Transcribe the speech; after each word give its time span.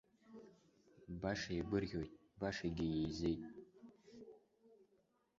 Баша 1.21 1.53
игәырӷьоит, 1.59 2.13
башагьы 2.39 2.85
еизеит! 2.99 3.41